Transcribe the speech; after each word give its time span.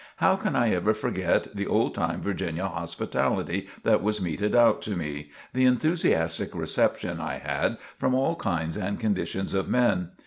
How 0.15 0.35
can 0.35 0.55
I 0.55 0.71
ever 0.71 0.95
forget 0.95 1.55
the 1.55 1.67
old 1.67 1.93
time 1.93 2.21
Virginia 2.23 2.67
hospitality 2.67 3.67
that 3.83 4.01
was 4.01 4.19
meted 4.19 4.55
out 4.55 4.81
to 4.81 4.95
me 4.97 5.29
the 5.53 5.65
enthusiastic 5.65 6.55
reception 6.55 7.19
I 7.21 7.37
had 7.37 7.77
from 7.99 8.15
all 8.15 8.35
kinds 8.35 8.77
and 8.77 8.99
conditions 8.99 9.53
of 9.53 9.69
men? 9.69 10.09